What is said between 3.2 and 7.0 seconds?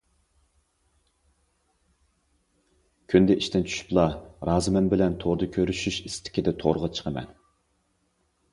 ئىشتىن چۈشۈپلا‹‹ رازىمەن›› بىلەن توردا كۆرۈشۈش ئىستىكىدە تورغا